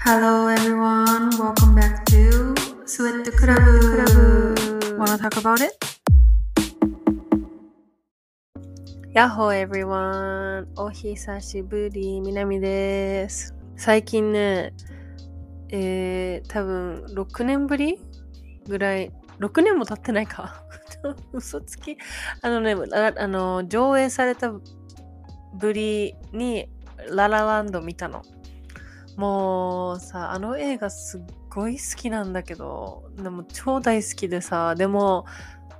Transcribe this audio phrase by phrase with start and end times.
[0.00, 2.54] Hello everyone, welcome back to
[2.86, 3.58] Sweat Club.
[4.96, 5.72] Wanna talk about it?
[9.12, 10.66] やっほー everyone!
[10.76, 13.54] お久しぶり、みなみです。
[13.76, 14.72] 最近ね、
[15.70, 17.98] えー、多分6年ぶり
[18.66, 20.62] ぐらい、6年も経ってないか。
[21.32, 21.98] 嘘つき。
[22.40, 24.52] あのね、あの、上映された
[25.54, 26.68] ぶりに、
[27.10, 28.22] ララランド見たの。
[29.18, 31.20] もうさ、あの映画すっ
[31.50, 35.26] ごい好きなんだけど、でも超大好きでさ、でも、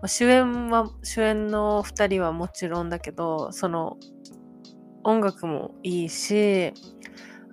[0.07, 3.97] 主演は、主演の二人はもちろんだけど、その、
[5.05, 6.73] 音楽もいいし、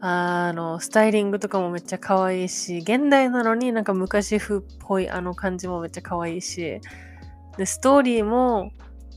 [0.02, 6.82] あの、スタイリングとかもめっちゃ可愛いし、現代なのになんか昔風っぽいあの感じもめっちゃ可愛いし、
[7.58, 8.72] で、ストーリーも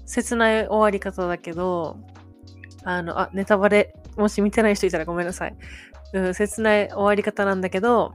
[0.04, 1.96] 切ない終わり方だけど、
[2.84, 5.56] あの、あ、ネタバレ、もし見てない人いたらごめんなさい。
[6.12, 8.12] うん、切ない終わり方なんだけど、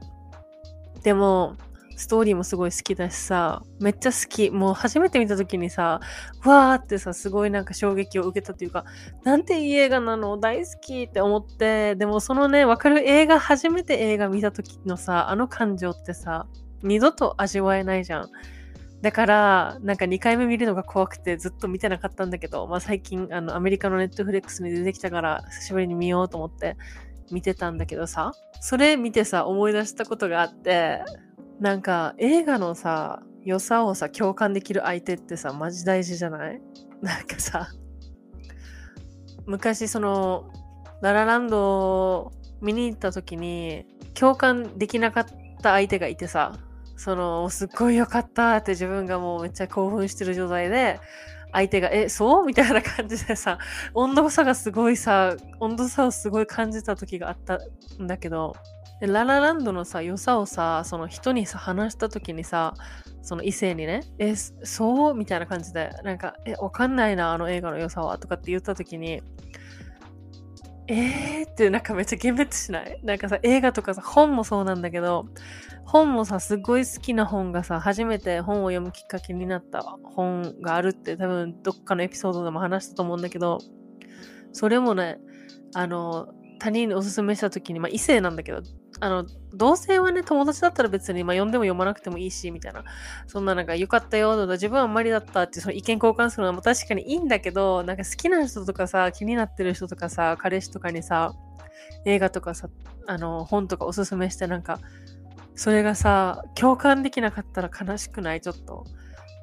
[1.02, 1.56] でも、
[1.96, 4.50] ストーリーもすごい好きだしさ、めっちゃ好き。
[4.50, 6.00] もう初めて見た時にさ、
[6.44, 8.84] わーってさ、すごいなんか衝撃を受けたというか、
[9.22, 10.36] なんていい映画なの？
[10.38, 16.48] 大好きって思って、でもそのね、わかる映画、初めて映画見た時のさ、あの感情ってさ、
[16.82, 18.28] 二度と味わえないじゃん。
[19.00, 26.76] だから、なんか2回目見るのが怖くてずっと見てなかったんだけど、まあ最近、あの、アメリカのネットフレックスに出てきたから、久しぶりに見ようと思って
[27.30, 31.02] 見てたんだけどさ、それ見てさ、思い出したことがあって、
[31.60, 36.60] なんか映画のさ、良さをさ、共感できる相手ってさ、マジ大事じゃない？
[37.02, 37.68] なんかさ、
[39.46, 40.50] 昔その、
[41.02, 45.26] ララランド見に行った時に、共感できなかっ
[45.62, 46.56] た相手がいてさ、
[46.96, 50.98] その、すっごい良かったって自分がもうめっちゃ興奮してる状態で、
[51.54, 52.44] 相手が、え、そう？
[52.44, 53.58] みたいな感じでさ、
[53.94, 57.58] 温度差がすごいさ、温度差をすごい感じた時があった
[58.02, 58.54] んだけど、
[59.00, 62.74] ララランドのさ、良さをさ、その人にさ、話した時にさ、
[63.22, 65.14] その異性にね、え、そう？
[65.14, 69.22] みたいな感じで、なんか、え、わかんないな、あの映画の良さは、とかって言った時に、
[70.86, 73.00] えーってなんかめっちゃ幻滅しない？
[73.02, 75.26] なんかさ、映画とかさ、本もそうなんだけど、
[75.84, 83.58] 本もさ、すごい好きな本がさ、初めて本を読むきっかけになった本があるって多分どっかのエピソードでも話したと思うんだけど、
[84.52, 85.18] それもね、
[85.74, 86.28] あの、
[86.58, 88.60] 他人におすすめした時に、まあ異性なんだけど、
[89.00, 92.84] あの、同性はね、友達だったら別に、まあ読んでも読まなくてもいいし、みたいな。
[93.26, 101.34] そんななんか良かったよ、とか自分はあんまりだったってその意見交換するのは確かにいいんだけど、なんか好きな人とかさ、気になってる人とかさ、彼氏とかにさ、
[102.04, 102.68] 映画とかさ、
[103.06, 104.80] あの、本とかおすすめしてなんか、
[105.56, 108.40] それがさ、共感できなかったら悲しくない？
[108.40, 108.84] ちょっと。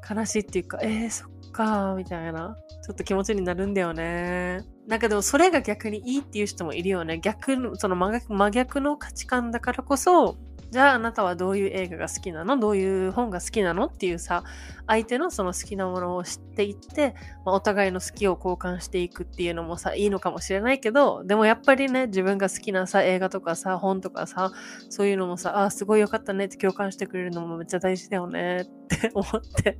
[0.09, 2.56] 悲しいっていうか、えー、そっか、みたいな。
[2.84, 4.62] ちょっと気持ちになるんだよね。
[4.88, 7.19] なんかでもそれが逆にいいっていう人もいるよね。
[7.19, 10.38] 逆の、その真逆の価値観だからこそ、
[10.72, 12.57] じゃああなたはどういう映画が好きなの？
[12.57, 13.88] どういう本が好きなの？
[13.88, 14.45] っていうさ、
[14.88, 17.13] 相手のその好きなものを知っていって、
[17.45, 24.53] まあ、お互いの好きを交換していくっていうのもさ、いいのかもしれないけど、でもやっぱりね、自分が好きなさ、映画とかさ、本とかさ、
[24.90, 29.78] そういうのもさ、あ、すごいよかったねって共感してくれるのもめっちゃ大事だよねって思って。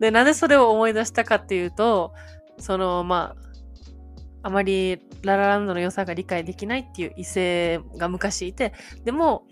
[0.00, 2.14] で、なんでそれを思い出したかっていうと、
[2.58, 3.48] その、まあ、
[4.42, 8.72] あまりララランドの良さが理解できないっていう異性が昔いて、
[9.04, 9.44] でも、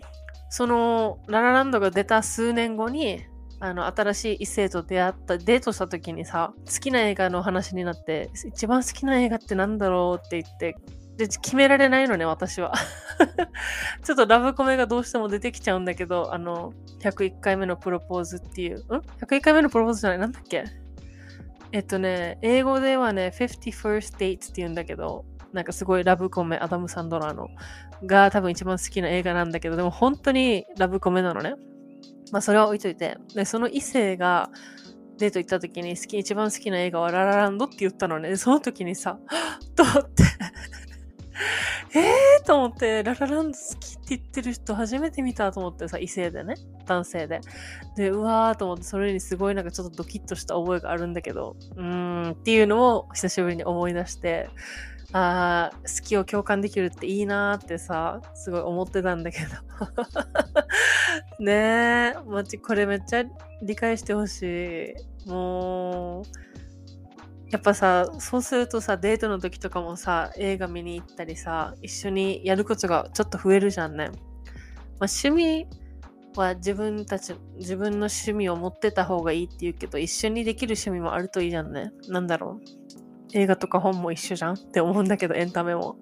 [0.49, 3.25] そのララランドが出た数年後に、
[3.59, 10.75] あの、新しい異性と出会った、デートした時にさ、好きな映画の話になって、一番好きな映画ってなんだろうって言って、
[11.17, 12.73] で、決められないのね、私は。
[14.03, 18.81] ちょっとラブコメがどうしても出てきちゃうんだけど、あの、101回目のプロポーズっていう、ん
[19.21, 20.19] ?101 回目のプロポーズじゃない？
[20.19, 20.63] なんだっけ？
[21.71, 27.49] えっとね、英語ではね、51st Dates って言うんだけど、なんかすごいラブコメ、アダム・サンドラーの、
[28.05, 31.55] が多分一番好きな映画なんだけど、でも本当にラブコメなのね。
[32.31, 33.17] まあそれは置いといて。
[33.33, 34.49] で、その異性が
[35.17, 38.35] デート行った時に好き、一番好きな映画はララランドって言ったのね。
[38.37, 39.17] その時にさ、
[39.75, 40.23] と思って、
[41.93, 46.55] えーと思って、ララランド好きって言ってる人初めて見たと思ってさ、異性でね、
[46.85, 47.41] 男性で。
[47.95, 54.49] で、うわーと思って、それにすごいなんかちょっとドキッとした覚えがあるんだけど、うーんっていうのを久しぶりに思い出して、
[55.13, 59.45] あー好きを共感できるっていいなーってさ、すごい思ってたんだけど。
[61.39, 63.23] ねえ、マジこれめっちゃ
[63.61, 64.95] 理解してほし
[65.25, 65.29] い。
[65.29, 66.23] もう、
[67.49, 74.09] やっぱさ、そうするとさ、デートの時とかもさ、映画見に行ったりさ、一緒にやることがちょっと増えるじゃんね。
[74.99, 75.67] まあ、趣味
[76.35, 81.91] は自分たち、自分の趣味を持ってた方がいいって言うけど、一緒にできる趣味もあるといいじゃんね。
[82.09, 82.87] なんだろう。
[83.33, 85.97] 映画とか本も一緒じゃんって思うんだけど、エンタメも。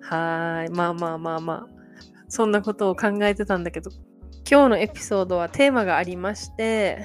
[0.00, 0.70] はーい。
[0.70, 1.80] まあまあまあまあ。
[2.28, 3.90] そんなことを考えてたんだけど、
[4.50, 7.04] 今日のエピソードはテーマがありまして、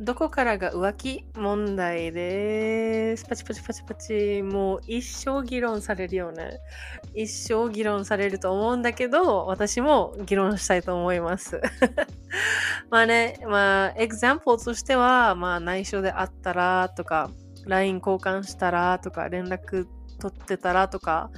[0.00, 3.24] どこからが浮気問題です。
[3.26, 4.42] パチパチパチパチ。
[4.42, 6.60] もう一生議論されるよね。
[7.14, 11.60] 一生議論されると思うんだけど、私も議論したいと思います。
[12.90, 17.32] まあね、まあ、エグザンプルとしては、まあ内緒であったらとか、
[17.66, 19.88] LINE 交換したらとか、連絡
[20.20, 21.32] 取ってたらとか、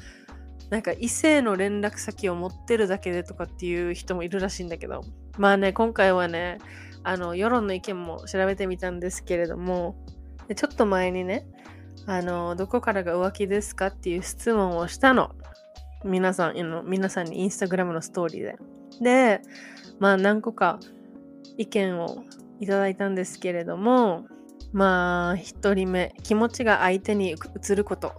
[0.68, 5.00] なんか異性の連絡先を持ってるだけでとかっていう人もいるらしいんだけど、
[5.38, 6.58] まあね、今回はね、
[7.02, 9.97] あの、世論の意見も調べてみたんですけれども、
[10.55, 11.47] ちょっと前にね、
[12.06, 15.32] あの、どこからが浮気ですかっていう質問をしたの。
[16.05, 18.56] 皆さん、の皆さんにインスタグラムのストーリーで。
[19.00, 19.43] で、
[19.99, 20.81] まあ何個か
[21.56, 22.25] 意見を
[22.58, 24.26] いただいたんですけれども、
[24.73, 28.12] まあ、一人目、気持ちが相手に移ること。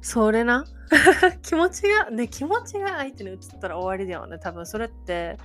[0.00, 0.64] それな？
[1.42, 4.38] 気持ちが、ね、気持ちが相手に移ったら終わりだよね。
[4.38, 5.36] 多分それって、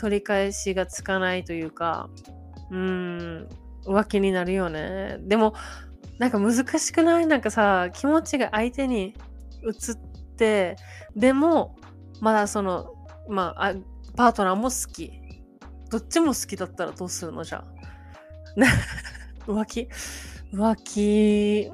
[0.00, 2.08] 取り返しがつかないというか、
[2.70, 3.48] うん、
[3.84, 5.18] 浮気になるよね。
[5.20, 5.54] でも、
[6.18, 7.26] なんか難しくない？
[7.26, 9.14] なんかさ、気持ちが相手に
[9.62, 9.96] 移っ
[10.36, 10.76] て、
[11.14, 11.76] でも、
[12.20, 12.94] まだその、
[13.28, 13.74] まあ、
[14.16, 15.12] パートナーも好き。
[15.90, 17.44] どっちも好きだったらどうするの？
[17.44, 17.64] じゃあ。
[19.46, 19.88] 浮気？
[20.52, 21.70] 浮気、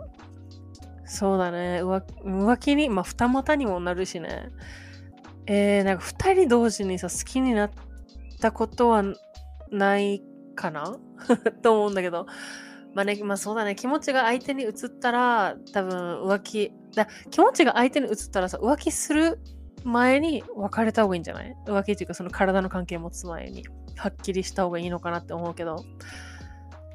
[1.04, 1.82] そうだね。
[1.82, 4.50] 浮浮気に、まあ、二股にもなるしね。
[5.46, 7.70] えー、なんか二人同時にさ、好きになっ
[8.36, 9.02] たことは
[9.70, 10.22] ない
[10.54, 10.96] かな？
[11.62, 12.26] と思うんだけど。
[12.94, 13.74] まあね、まあそうだね。
[13.74, 19.38] 気持ちが相手に移ったら、多分浮気、だ気持ちが相手に移ったらさ、浮気する
[19.84, 21.54] 前に別れた方がいいんじゃない？
[21.66, 23.64] 浮気っていうかその体の関係持つ前に、
[23.96, 25.84] はっきりした方がいいのかなって思うけど。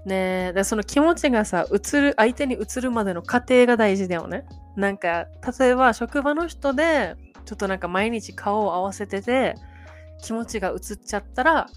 [0.03, 4.45] ねえ、でその気持ちがさ、移る、相手に移るまでの過程が大事だよね。
[4.75, 5.27] なんか、
[5.59, 7.15] 例えば職場の人で、
[7.45, 9.53] ちょっとなんか毎日顔を合わせてて、
[10.21, 11.67] 気持ちが移っちゃったら、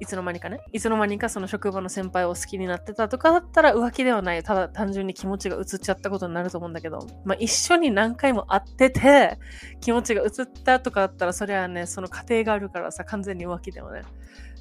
[0.00, 4.42] いつの間にかね、いつの間にかその職場の先輩を好きになってたとかだったら浮気ではない。
[4.42, 9.38] ただ単純に気持ちが移っちゃったことになると思うんだけど、まあ一緒に何回も会ってて、
[9.80, 10.30] 気持ちが移っ
[10.64, 14.02] たとかだったら、それはね、その過程があるからさ、完全に浮気だよね。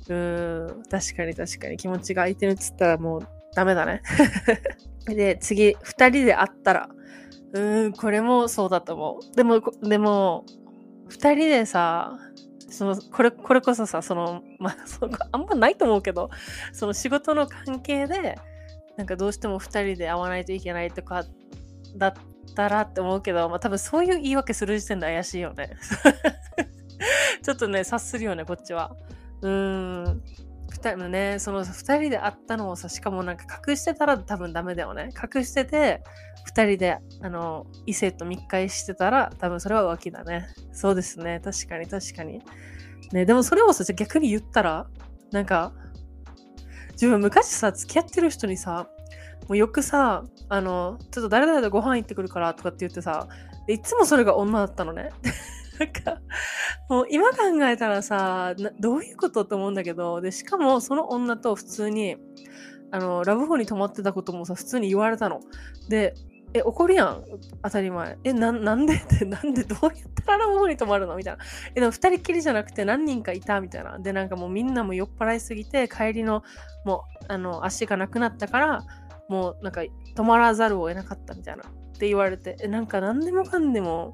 [0.09, 4.01] うん、確かに確かに気持ちが相手に移ったらもうダメだね。
[5.07, 6.89] で、次、二人で会ったら、
[7.53, 9.35] うーん、これもそうだと思う。
[9.35, 10.45] でも、でも、
[11.07, 12.17] 二人でさ、
[12.73, 16.29] その、これ、これこそさ、その、まあ、 そあんまないと思うけど、
[16.73, 18.37] その仕事の関係で、
[18.97, 21.23] なんかどうしても2人で会わないといけないとか、
[21.95, 22.13] だっ
[22.55, 25.71] たらって思うけど、まあ多分そういう言い訳する時点で怪しいよね。
[27.43, 28.95] ちょっとね、察するよね、こっちは。
[29.41, 30.23] うーん。
[30.73, 35.11] 二人ね、その二人で会ったのをさ、しかもなんか隠してたら多分ダメだよね。
[35.11, 36.01] 隠してて、
[36.45, 40.47] 二人で、あの、異性と密会してたら、多分それは浮気だね。
[40.71, 41.39] そうですね。
[41.43, 42.41] 確かに確かに。
[43.11, 44.87] ね、でもそれをさ、逆に言ったら、
[45.31, 45.73] なんか、
[46.93, 48.87] 自分昔さ、付き合ってる人にさ、
[49.47, 53.27] もうよくさ、あの、ちょっと誰々とご飯行ってくるからとかって言ってさ、
[53.67, 55.11] いつもそれが女だったのね。
[55.79, 56.21] なんか、
[56.89, 62.17] もう今考えたらさ、どういうことって思うんだけど、で、しかもその女と普通に、
[62.91, 65.39] あの、ラブホに泊まってたこともさ、普通に言われたの。
[65.89, 66.13] で、
[66.53, 67.23] え、怒るやん。
[67.63, 68.17] 当たり前。
[68.23, 68.93] え、な、なんで？
[68.93, 69.63] って、なんで？
[69.63, 69.93] どうやっ
[70.23, 71.15] たらラブホに泊まるの？
[71.15, 71.43] みたいな。
[71.73, 73.59] え、でも二人きりじゃなくて何人かいた？
[73.59, 73.97] みたいな。
[73.97, 76.43] で、なんかもうみんなも酔っ払いすぎて、帰りの、
[76.85, 78.83] もう、あの、足がなくなったから、
[79.29, 79.81] もうなんか
[80.15, 81.63] 泊まらざるを得なかったみたいな。
[81.63, 84.13] って言われて、え、なんか何でもかんでも、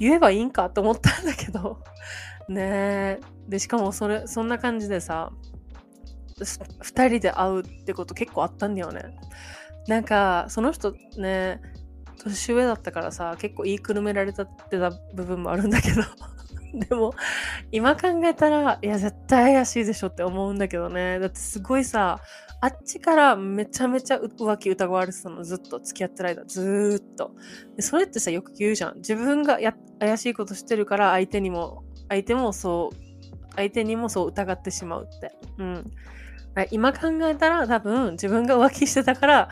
[0.00, 1.78] 言えばいいんかと思ったんだけど
[2.48, 3.20] ねえ。
[3.48, 5.30] で、しかもそれ、そんな感じでさ、
[6.80, 9.02] 二人で会うってこと結構あったんだよね。
[9.86, 11.60] なんか、その人ね、
[12.24, 16.02] 年上だったからさ、結構言いくるめられたってた部分もあるんだけど
[16.88, 17.14] でも、
[17.70, 21.18] 今考えたら、いや、絶対怪しいでしょって思うんだけどね。
[21.18, 22.20] だってすごいさ、
[22.62, 27.32] あっちからめちゃめちゃ浮気疑われてたの、ずっと付き合ってる間、ずっと。
[27.76, 28.96] でそれってさ、よく言うじゃん。
[28.96, 32.96] 自分がや怪しいことしてるから相手にも、相手もそう、
[33.56, 35.32] 相手にもそう疑ってしまうって。
[35.58, 35.90] うん。
[36.70, 39.48] 今考えたら多分自分が浮気してたから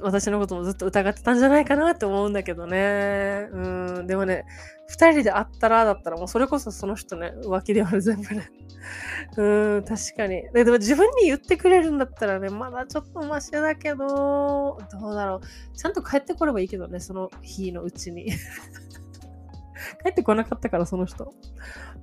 [0.00, 3.48] 私のこともずっと疑ってたんじゃないかなって思うんだけどね。
[3.52, 4.06] うん。
[4.06, 4.46] でもね、
[4.88, 8.50] 二人で会ったらだったらもうそれこそその人ね、浮気ではある全部ね。
[9.36, 10.64] うん、確かにで。
[10.64, 15.76] でも自分に言ってくれるんだったらね、まだちょっとマシだけど、どうだろう。
[15.76, 18.30] ちゃんと帰ってこればいいけどね、その日のうちに。
[20.02, 21.34] 帰ってこなかったから、その人。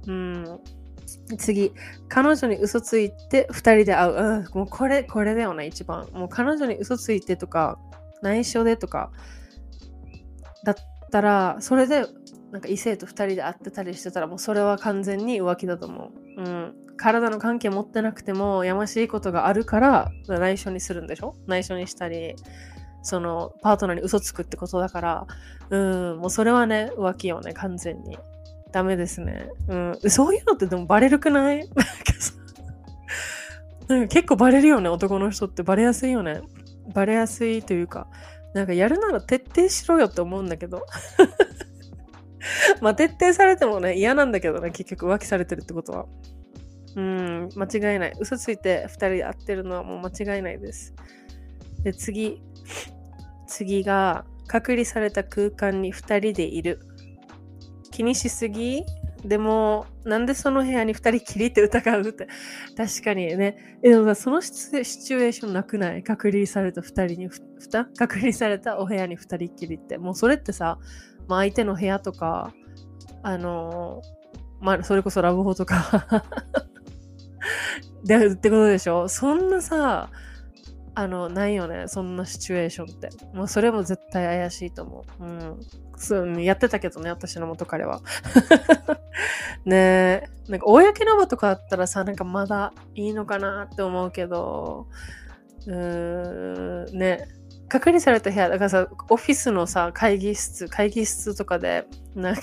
[0.07, 0.59] うん。
[1.37, 1.73] 次、
[2.07, 4.13] 彼女に嘘ついて二人で会う。
[4.13, 6.07] うん、もうこれ、これだよね、一番。
[6.13, 7.79] もう彼女に嘘ついてとか、
[8.21, 9.11] 内緒でとか、
[10.63, 10.75] だっ
[11.11, 12.05] たら、それで、
[12.51, 16.41] なんか異性と2人で会ってたりしてたらもうそれは完全に浮気だと思う。
[16.41, 16.75] うん。
[16.95, 21.35] 体の関係持ってなくてもやましいことがあるから内緒にするんでしょ？
[21.47, 22.35] 内緒にしたり、
[23.01, 25.27] そのパートナーに嘘つくってことだから、
[25.69, 25.77] う
[26.15, 28.17] ん、もうそれはね、浮気よね、完全に。
[28.75, 29.49] ダメですね。
[29.69, 30.09] うん。
[30.09, 31.59] そういうのってでもバレるくない？
[33.87, 35.63] なんか、結構バレるよね、男の人って。
[35.63, 36.41] バレやすいよね。
[36.93, 38.09] バレやすいというか、
[38.53, 40.85] なんかやるなら徹底しろよって思うんだけど。
[42.81, 46.05] まあ徹底されてもね、嫌なんだけどね、結局浮気されてるってことは。
[46.97, 48.13] うん、間違いない。
[48.19, 50.93] 嘘ついて2人で会ってるのはもう間違いないです。
[51.81, 52.41] で、次。
[53.47, 56.81] 次が、隔離された空間に2人でいる。
[57.95, 58.83] 気にしすぎ？
[59.23, 62.27] でも、なんでその部屋に2人きりって疑うって？
[62.75, 63.79] 確かにね。
[63.81, 66.03] でもそのシチュエーションなくない？
[66.03, 69.97] 隔離された2人に、ふた隔離されたお部屋に2人きりって。
[69.97, 70.77] もうそれってさ、
[71.27, 72.53] まあ、相手の部屋とか、
[73.23, 74.01] あの
[74.59, 76.25] まあ、それこそラブホとか
[78.03, 79.07] で、ってことでしょ？
[79.07, 80.09] そんなさ、
[80.95, 81.87] あの、ないよね。
[81.87, 83.09] そんなシチュエーションって。
[83.33, 85.23] もうそれも絶対怪しいと思う。
[85.23, 85.59] うん。
[85.97, 88.01] そうやってたけどね、私の元彼は。
[89.65, 90.23] ねえ。
[90.47, 94.87] なんか、公の場とかあったらさ、なんかまだいいのかなって思うけど、
[95.67, 97.27] うーん、ね。
[97.67, 101.85] 隔離された部屋、だからさ、オフィスのさ、会議室、会議室とかで、
[102.15, 102.41] なんか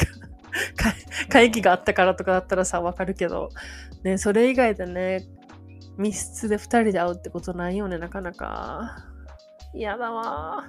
[1.30, 3.50] 会議があったからとかだったらさ、わかるけど、
[4.02, 5.24] ね、それ以外でね、
[5.98, 9.08] 密室で2人で会うってことないよね、なかなか。
[9.74, 10.64] 嫌だわ。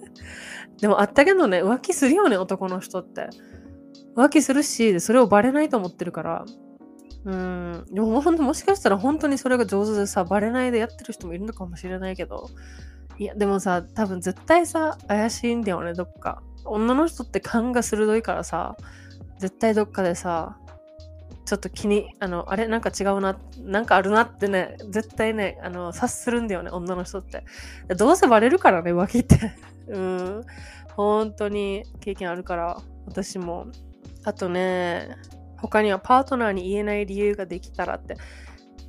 [0.80, 3.28] でもあったけどね、浮気するよね、男の人って。
[4.16, 6.44] 浮気するし、それをバレないと思ってるから。
[7.24, 7.84] うん。
[7.90, 12.48] でも本当もしかしたら本当にそれが上手でさ、バレないでやってる人もいるのかもしれないけど。
[13.18, 16.42] いや、でもさ、多分絶対さ、怪しいんだよね、どっか。
[16.64, 18.76] 女の人って勘が鋭いからさ、
[19.38, 20.58] 絶対どっかでさ、
[21.48, 27.42] ちょっと気に、あの、あれなんか違うな、なんかあるなってね、絶対ね、あの、察するんだよね、女の人って。
[27.96, 29.54] どうせバレるからね、浮気って。
[29.88, 30.44] うん。
[30.94, 33.68] 本当に経験あるから、私も。
[34.24, 35.16] あとね、
[35.56, 38.18] 他にはパートナーに言えない理由ができたらって。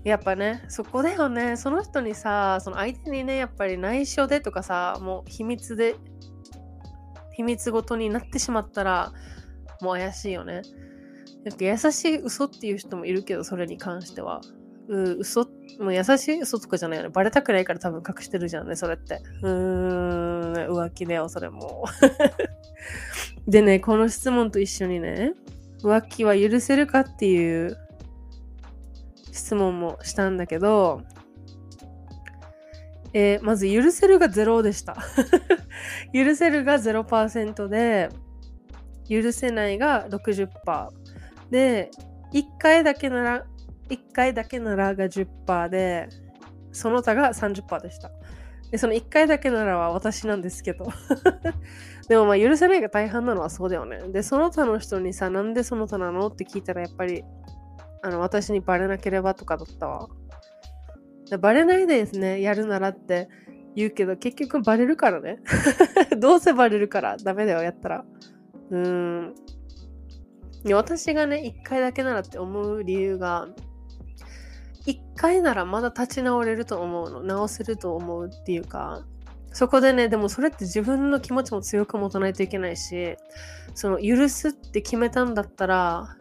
[0.03, 1.55] やっぱね、そこだよね。
[1.55, 5.95] その人にさ、その相手にね、やっぱり内緒でとかさ、もう秘密で、
[7.37, 9.13] 秘密ごとになってしまったら、
[9.79, 10.61] もう怪しいよね。
[11.45, 14.41] なんか優しい嘘っていう人もいるけど、それに関しては。
[14.89, 15.47] う嘘、
[15.79, 17.09] もう優しい嘘とかじゃないよね。
[17.09, 19.21] バレたくないから多分隠してるじゃんね、それって。
[19.43, 21.85] うーん、浮気だよ、それも。
[23.47, 25.33] でね、この質問と一緒にね、
[25.83, 27.77] 浮気は許せるかっていう
[29.31, 31.03] 質問もしたんだけど、
[33.13, 34.97] えー、まず許せるが0でした。
[36.13, 38.09] 許せるが0%で、
[39.09, 40.98] 許せないが60%。
[41.51, 41.91] で、
[42.33, 43.45] 1回だけなら、
[43.89, 46.09] 1回だけならが10%で、
[46.71, 48.11] その他が30%でした。
[48.71, 50.87] で、その1回だけならは私なんですけど。
[52.07, 53.99] でもまあ許せないが大半なのはそうだよね。
[54.11, 57.23] で、その他の人にさ、なんでその他なのって聞いたらやっぱり、
[58.01, 60.07] あの、私にバレなければとかだったわ。
[61.39, 63.29] バレないですね、やるならって
[63.75, 65.39] 言うけど、結局バレるからね。
[66.17, 68.05] どうせバレるからダメだよ、やったら。
[68.71, 69.35] うーん。
[70.65, 73.47] 私がね、一回だけならって思う理由が、
[74.85, 77.21] 一回ならまだ立ち直れると思うの。
[77.21, 79.03] 直せると思うっていうか、
[79.51, 83.15] そこでね、でもそれって自分の気持ちも強く持たないといけないし、
[83.73, 86.17] その許すって決めたんだったら、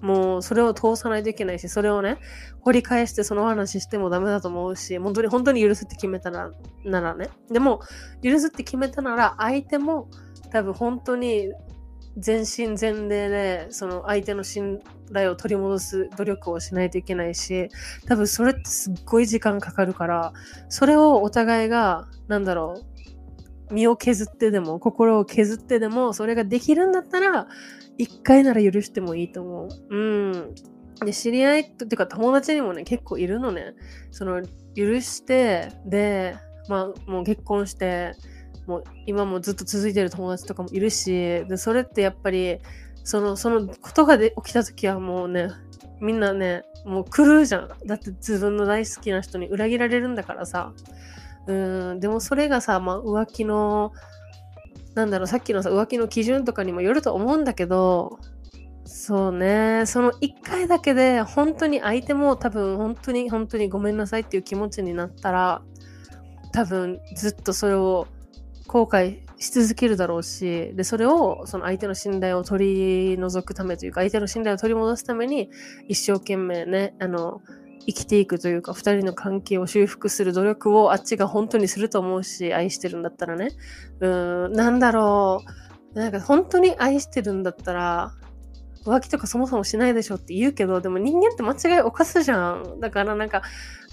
[0.00, 2.18] もうそれを通さないといけないし、それをね、
[2.60, 6.50] 掘り返してその話してもダメだと思うし、本当に本当に許すって決めたら、
[6.84, 7.30] ならね。
[7.50, 7.80] でも、
[8.22, 10.08] 許すって決めたなら、相手も
[10.50, 11.52] 多分本当に
[12.16, 14.80] 全身全霊でその相手の信
[15.12, 17.68] 頼を取り戻す努力をしないといけないし
[18.06, 20.32] 多分それってすっごい時間かかるから
[20.68, 22.82] それをお互いがなんだろ
[23.70, 27.48] う身を削ってでも心を削ってでもそれができるんだったら
[27.98, 29.96] 一回なら許してもいいと思う。
[29.96, 30.54] うん。
[31.04, 33.74] で、知り合いっていうか友達にもね、結構いるのね。
[34.10, 34.42] その、
[34.74, 36.36] 許して、で、
[36.68, 38.12] まあ、もう結婚して、
[38.66, 41.12] もう今もずっと続いてる友達とかもいるし、
[41.46, 42.58] で、それってやっぱり、
[43.04, 45.50] その、そのことがで起きた時はもうね、
[46.00, 47.68] みんなね、もう狂うじゃん。
[47.86, 50.72] だって自分の大好きな人に裏切られるんだからさ。
[51.46, 53.92] うん、でもそれがさ、まあ浮気の、
[54.94, 58.18] なんだろう、さっきのさ、浮気の基準とかにもよると思うんだけど、
[58.84, 65.62] そうね、その一回だけで本当に相手も多分本当に本当にごめんなさいっていう気持ちになったら、
[66.52, 68.06] 多分ずっとそれを
[68.66, 75.50] 後悔し続けるだろうし、で、それを、その相手の信頼を取り除くためというか、相手の信頼を取り戻すために、
[75.88, 77.40] 一生懸命ね、あの、
[77.86, 83.50] 生きていくというか、二人の関係を修復する努力をあっちが本当にすると思うし、愛してるんだったらね。
[84.00, 85.42] うん、なんだろ
[85.94, 85.98] う。
[85.98, 88.12] なんか本当に愛してるんだったら、
[88.84, 92.80] 浮気とかそもそもしないでしょって言うけど、でも人間って間違い犯すじゃん。
[92.80, 93.42] だからなんか、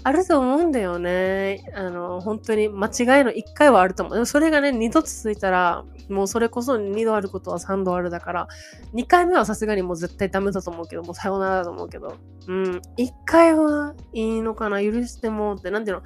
[0.04, 1.64] あると思うんだよね。
[1.74, 4.14] あの、本当に間違いの一回はあると思う。
[4.14, 8.48] でもそれがね、二度続いたら、もうそれこそ二度あることは三度あるだから、
[8.92, 12.16] 二回目はさすがにもう絶対ダメだと思うけど、もうさよならだと思うけど、
[12.48, 16.02] うん、一回はいいのかな、許してもって、なんていう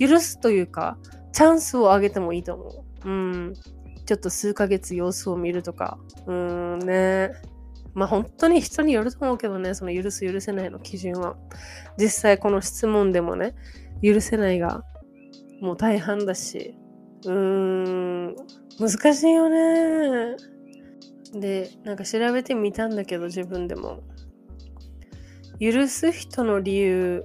[0.00, 0.96] の、許すというか、
[1.32, 3.08] チャンスをあげてもいいと思う。
[3.08, 3.54] うん、
[4.06, 7.32] ちょっと数ヶ月様子を見るとか、うんね。
[7.96, 11.34] まあ本当に人によると思うけどね、その許す許せないの基準は。
[11.98, 13.54] 実際この質問でもね、
[14.02, 14.84] 許せないが
[15.62, 16.76] もう大半だし、
[17.24, 18.36] うーん、
[18.78, 20.36] 難しいよね。
[21.32, 24.02] で、なんか調べてみたんだけど自分でも。
[25.60, 27.24] 許す人の理由、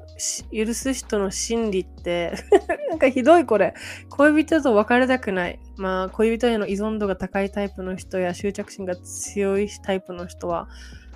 [0.53, 2.33] 許す人の心理って
[2.89, 3.73] なんかひどいこれ。
[4.09, 5.59] 恋人と別れたくない。
[5.77, 10.69] まあ、恋人への依存度が高いタイプの人や執着心が強いタイプの人は、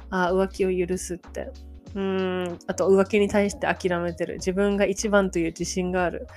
[0.10, 1.51] あ浮気を許すって。
[1.95, 4.36] うん、あと浮気に対して諦めてる。
[4.36, 6.27] 自分が一番という自信がある。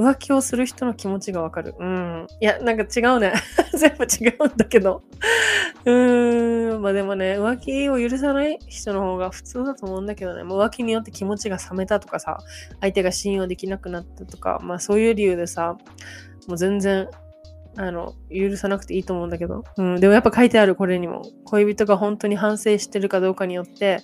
[0.00, 1.74] 浮気をする人の気持ちがわかる。
[1.78, 2.26] うん。
[2.40, 3.32] いや、なんか違うね。
[3.76, 5.02] 全部違うんだけど。
[5.84, 6.82] うーん。
[6.82, 10.42] まあでもね、浮気を許さない人の方が普通だと思うんだけどね。
[10.42, 12.38] もう浮気によって気持ちが冷めたとかさ、
[12.80, 15.76] 相手が信用できなくなったとか、まあそういう理由でさ、
[16.48, 17.08] もう全然、
[17.76, 19.64] あの、許さなくていいと思うんだけど。
[19.76, 20.00] うん。
[20.00, 21.22] でもやっぱ書いてある、これにも。
[21.44, 23.98] 恋人が本当に反省してるかどうかによって、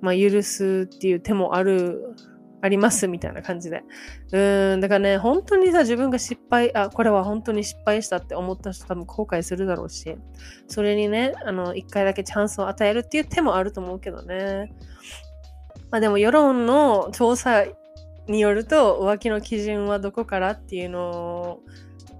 [0.00, 2.14] まあ許すっていう手もある
[2.66, 3.84] ありますみたいな感じで。
[4.32, 10.16] うん、だからね、本当にさ、自分が失敗、あ、これは本当に失敗したって思った人多分後悔するだろうし、
[10.66, 14.74] それにね、あの、一回だけチャンスを与えるっていう手もあると思うけどね。
[15.90, 17.66] まあでも世論の調査
[18.26, 21.62] によると、浮気の基準はどこからっていうのを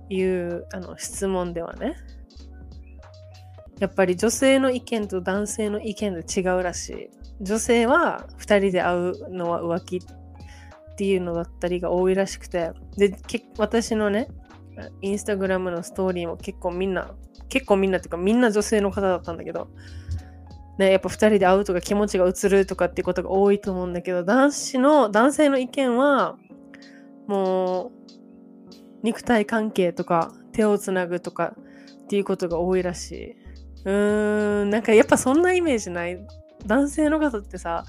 [0.08, 1.96] 言う、あの、質問ではね。
[3.80, 7.10] やっぱり女性の意見と男性の意見で違うらしい。
[7.40, 10.00] 女性は2人で会うのは浮気
[10.96, 13.14] っていうのだったりが多いらしくて、で、
[13.58, 14.28] 私のね、
[15.02, 17.10] インスタグラムのストーリーも結構みんな、
[17.50, 19.68] 結構みんなっていうかみんな女性の方だったんだけど、
[20.78, 26.38] ね、やっぱ二人で会うとか気持ちが移るとかっていうことが多いと思うんだけど、男子の、男性の意見は、
[27.26, 27.92] もう、
[29.02, 31.54] 肉体関係とか手をつなぐとか
[32.04, 33.36] っていうことが多いらしい。
[33.84, 36.18] うーん、なんかやっぱそんなイメージない
[36.64, 37.84] 男性の方ってさ、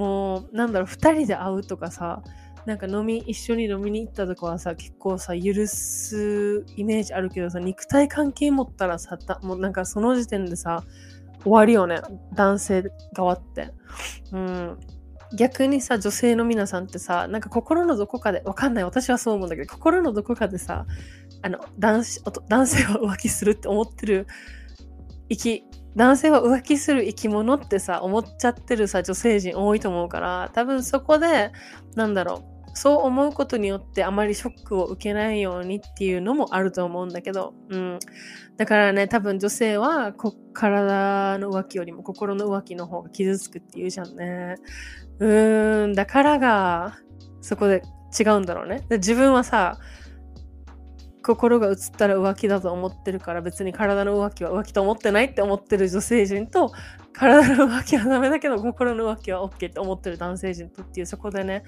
[0.00, 2.22] もう、なんだろう、二人で会うとかさ、
[2.64, 10.84] なんか飲み、一緒に飲みに行ったとかはさ、結構さ、許すイメージあるけどさ、肉体関係持ったらさ、もうなんかその時点でさ、
[11.42, 12.00] 終わりよね。
[12.32, 13.74] 男性側って。
[14.32, 14.78] うん。
[15.36, 18.84] 逆にさ、女性の皆さんってさ、なんか心のどこかで、わかんない。
[18.84, 20.86] 私はそう思うんだけど、心のどこかでさ、
[21.42, 24.26] あの、男子、男性は浮気するって思ってる、
[25.28, 25.64] 生き、
[25.96, 31.52] 男性は浮気する生き物ってさ、思っちゃってるさ、女性陣多いと思うから、多分そこで、
[31.96, 37.98] なんだろう、そう思うことによってあまりショックを受けないようにっていうのもあると思うんだけど、うん。
[38.56, 44.56] だからね、多分女性はこ体の浮気よりも心の浮気の方が傷つくって言うじゃんね。
[45.18, 46.96] うーん、だからが、
[47.40, 47.82] そこで
[48.18, 48.84] 違うんだろうね。
[48.88, 49.78] で自分はさ、
[51.30, 56.72] 心が映ったら浮気だと思ってるから別に体の浮気は浮気と思ってないって思ってる女性陣と
[57.12, 61.62] 体の浮気はダメだけど心の浮気は OK って思ってる男性陣とっていうそこでね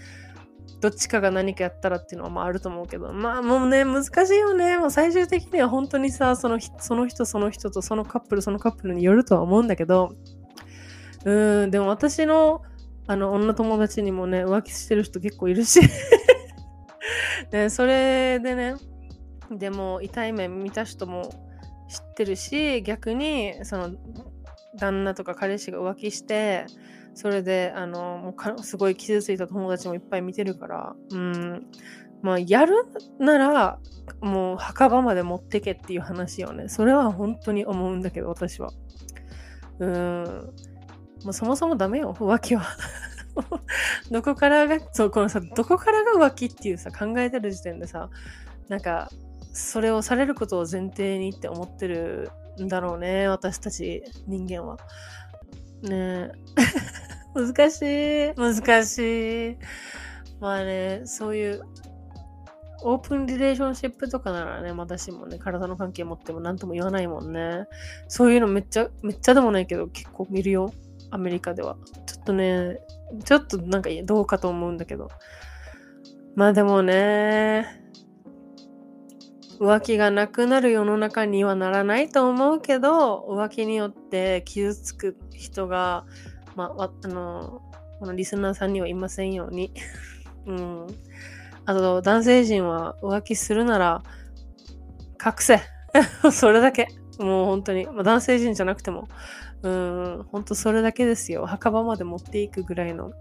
[0.80, 4.78] どっちかが何かやったらっていうのはまああると思うけどまあもうね難しいよね。
[4.78, 10.16] もう最終的には本当にさそのその人その人とそのカップルそのカップルによるとは思うんだけど
[11.24, 12.62] うんでも私の
[13.06, 15.80] あの女友達にもね浮気してる人結構いるし。
[17.50, 18.74] で それでね
[19.58, 21.30] でも痛い目見た人も
[21.88, 23.90] 知ってるし逆にその
[24.78, 26.66] 旦那とか彼氏が浮気して
[27.14, 31.66] それであのもうすごい傷ついた友達もいっぱい見てるからうん。
[32.22, 32.86] まあやる
[33.18, 33.78] なら
[34.20, 36.68] もう墓場まで持ってけっていう話よね。
[36.68, 38.72] それは本当に思うんだけど私は。
[39.80, 40.24] うん。
[41.24, 42.14] もうそもそもダメよ。
[42.14, 42.64] 浮気は。
[44.10, 48.08] どこからがそうこのさどこからが浮気っていうさ考えてる時点でさ
[48.68, 49.10] なんか
[49.52, 54.78] それをされることを前提にって思ってるんだろうね、私たち人間は。
[55.82, 56.30] ね
[57.34, 59.56] 難しい、難しい。
[60.40, 61.62] まあね、そういう
[62.84, 67.66] オープンリレーションシップとかならね、私もね、体の関係持っても何とも言わないもんね。
[68.08, 70.72] そういうのめっちゃ、めっちゃでもないけど、結構見るよ。
[71.10, 71.76] アメリカでは。
[72.06, 72.78] ちょっとね、
[73.24, 75.08] ちょっとなんかどうかと思うんだけど。
[76.34, 77.81] まあでもね、
[79.62, 86.04] 浮気がなくなる世の中にはならないと思うけど、浮気によって傷つく人が、
[86.56, 87.62] まあ、あの、
[88.00, 89.72] このリスナーさんにはいませんように。
[90.46, 90.86] うん。
[91.64, 94.02] あと、男性陣は浮気するなら、
[95.24, 95.60] 隠せ。
[96.32, 96.88] それだけ。
[97.20, 97.86] もう本当に。
[97.86, 99.06] まあ、男性陣じゃなくても。
[99.62, 101.46] うん、本当それだけですよ。
[101.46, 103.12] 墓場まで持っていくぐらいの。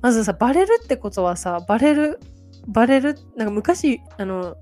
[0.00, 2.20] まずさ、バレるってことはさ、バレる、
[2.66, 4.56] バレる、なんか昔、あの、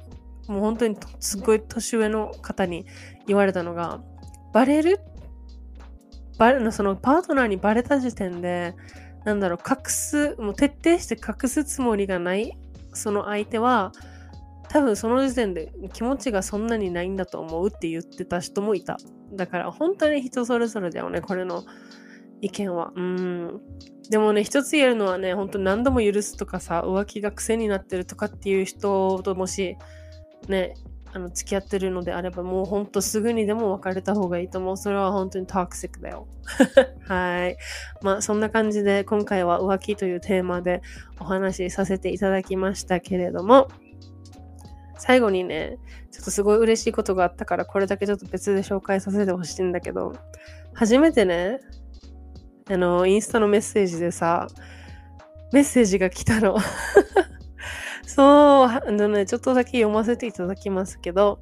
[0.48, 2.86] もう本当にすっごい年上の方に
[3.26, 4.00] 言われたのが、
[4.52, 5.00] バレる？
[6.38, 8.74] バレのそのパートナーにバレた時点で、
[9.24, 12.56] なんだろう、隠す、もう徹底して隠すつもりがない
[12.92, 13.92] その相手は、
[14.68, 18.98] 多分その時点で気持ちがそんなにないんだと思うって言ってた人もいた。
[19.32, 21.64] だから本当に人それぞれだよね、これの
[22.40, 22.92] 意見は。
[22.94, 23.60] うん。
[24.10, 29.76] でもね、一つ言えるのはね、本当何度も許すとかさ、浮気が癖になってるとかっていう人ともし、
[30.48, 30.74] ね、
[31.12, 34.76] あの付き合ってるのであれば、もうほんとすぐにでも別れた方がいいと思う。
[34.76, 36.26] それは本当にトクシックだよ。
[37.08, 37.56] はい。
[38.02, 40.82] まあそんな感じで今回は浮気というテーマで
[41.18, 43.68] お話しさせていただきましたけれども、
[44.98, 45.78] 最後にね、
[46.10, 50.14] ちょっとすごい嬉しいことがあったから、これだけちょっと別で紹介させてほしいんだけど、
[50.74, 51.60] 初めてね、
[52.68, 54.48] あの、インスタのメッセージでさ、
[55.52, 56.56] メッセージが来たの。
[58.16, 61.38] そう、あのね、ちょっとだけ読ませていただきますけど、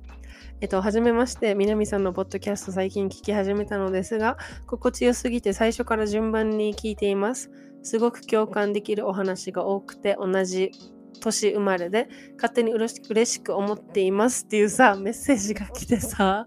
[0.61, 7.53] えっと、はじめまして、南さんのポッドキャスト最近聞き始めたのですが、心地よすぎて最初から順番に聞いています。
[7.85, 10.73] すごく共感できるお話が多くて、同じ
[11.21, 16.47] 年生まれで勝手にうれし嬉しく思っていますっていうさ、メッセージが来てさ、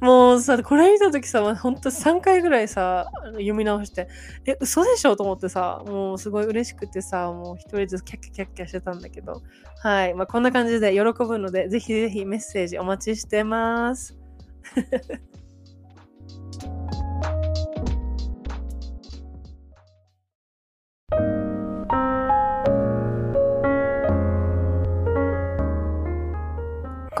[0.00, 4.08] もうさ、これ見た時さ、ほんと3回ぐらいさ、読み直して、
[4.46, 9.42] え、嘘でしょと思ってさ、もうすごい嬉しくてさ、もう一人ずつキャッキャキャッキャしてたんだけど、
[9.82, 10.14] はい。
[10.14, 14.16] まあ、こんな感じで喜ぶので、ぜひぜひメッセージお待ちしてます。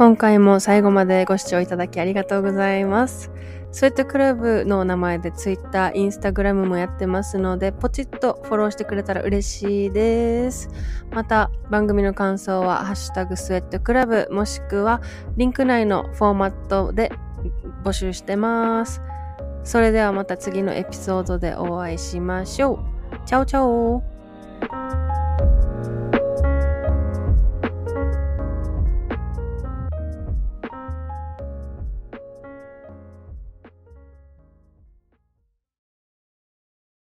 [0.08, 3.30] 今回も最後までご視聴いただきありがとうございます。
[3.72, 10.70] スウェットクラブの名前で Twitter、Instagram もやってますので、ポチッとフォローしてくれたら嬉しいです。
[11.10, 15.02] また、番組の感想は、ハッシュタグスウェットクラブ、もしくは、
[15.36, 17.12] リンク内のフォーマットで
[17.84, 19.02] 募集してます。
[19.62, 22.76] それではまた次のエピソードでお会いしましょ
[23.12, 23.26] う。
[23.26, 24.02] チャオチャオ